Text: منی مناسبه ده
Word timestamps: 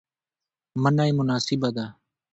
منی 0.81 1.11
مناسبه 1.17 1.69
ده 1.75 1.85